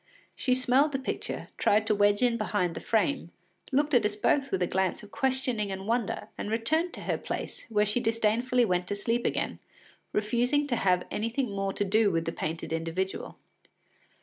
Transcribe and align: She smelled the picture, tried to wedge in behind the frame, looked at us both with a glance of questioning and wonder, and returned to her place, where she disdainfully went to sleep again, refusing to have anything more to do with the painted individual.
She 0.35 0.55
smelled 0.55 0.93
the 0.93 0.97
picture, 0.97 1.49
tried 1.59 1.85
to 1.85 1.93
wedge 1.93 2.23
in 2.23 2.35
behind 2.35 2.73
the 2.73 2.79
frame, 2.79 3.29
looked 3.71 3.93
at 3.93 4.03
us 4.03 4.15
both 4.15 4.49
with 4.49 4.63
a 4.63 4.65
glance 4.65 5.03
of 5.03 5.11
questioning 5.11 5.71
and 5.71 5.85
wonder, 5.85 6.29
and 6.39 6.49
returned 6.49 6.91
to 6.93 7.01
her 7.01 7.19
place, 7.19 7.67
where 7.69 7.85
she 7.85 7.99
disdainfully 7.99 8.65
went 8.65 8.87
to 8.87 8.95
sleep 8.95 9.27
again, 9.27 9.59
refusing 10.11 10.65
to 10.65 10.75
have 10.75 11.05
anything 11.11 11.51
more 11.51 11.71
to 11.73 11.85
do 11.85 12.09
with 12.09 12.25
the 12.25 12.31
painted 12.31 12.73
individual. 12.73 13.37